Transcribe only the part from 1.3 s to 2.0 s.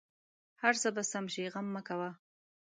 شې غم مه